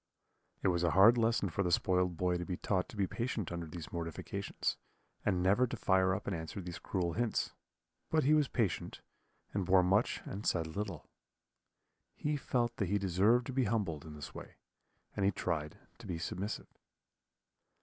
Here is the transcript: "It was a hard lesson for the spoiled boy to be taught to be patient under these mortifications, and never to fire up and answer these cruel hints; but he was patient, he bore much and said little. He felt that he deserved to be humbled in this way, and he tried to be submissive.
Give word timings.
"It 0.63 0.69
was 0.69 0.83
a 0.83 0.89
hard 0.97 1.15
lesson 1.15 1.51
for 1.51 1.61
the 1.61 1.71
spoiled 1.71 2.17
boy 2.17 2.39
to 2.39 2.43
be 2.43 2.57
taught 2.57 2.89
to 2.89 2.97
be 2.97 3.05
patient 3.05 3.51
under 3.51 3.67
these 3.67 3.93
mortifications, 3.93 4.75
and 5.23 5.43
never 5.43 5.67
to 5.67 5.77
fire 5.77 6.15
up 6.15 6.25
and 6.25 6.35
answer 6.35 6.59
these 6.59 6.79
cruel 6.79 7.13
hints; 7.13 7.51
but 8.09 8.23
he 8.23 8.33
was 8.33 8.47
patient, 8.47 9.01
he 9.53 9.59
bore 9.59 9.83
much 9.83 10.23
and 10.25 10.47
said 10.47 10.65
little. 10.75 11.05
He 12.15 12.35
felt 12.35 12.77
that 12.77 12.89
he 12.89 12.97
deserved 12.97 13.45
to 13.45 13.53
be 13.53 13.65
humbled 13.65 14.03
in 14.03 14.15
this 14.15 14.33
way, 14.33 14.55
and 15.15 15.23
he 15.23 15.31
tried 15.31 15.77
to 15.99 16.07
be 16.07 16.17
submissive. 16.17 16.79